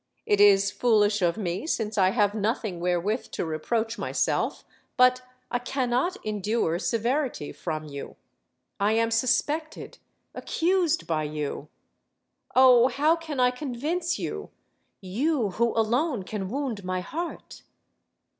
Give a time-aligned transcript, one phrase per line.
[0.25, 4.65] It is foolish of me; since I have nothing wherewith to reproach myself.
[4.97, 8.15] But I cannot endure severity from you.
[8.79, 9.99] I am sus pected,
[10.33, 11.69] accused by you.
[12.55, 14.49] Oh, how can I convince you
[15.01, 17.61] you who alone can wound my heart?